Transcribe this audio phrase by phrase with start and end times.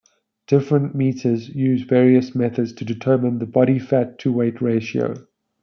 [0.47, 5.27] Different meters use various methods to determine the body fat to weight ratio.